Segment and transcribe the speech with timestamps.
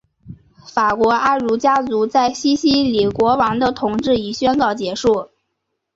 [0.67, 5.29] 法国安茹家族在西西里王国的统治已宣告结束。